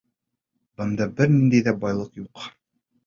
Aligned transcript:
Бында 0.79 1.07
бер 1.19 1.31
ниндәй 1.35 1.67
ҙә 1.69 1.75
байлыҡ 1.85 2.21
юҡ. 2.23 2.49